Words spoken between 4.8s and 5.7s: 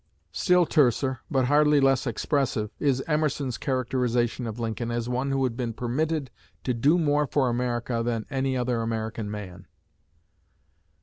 as one who had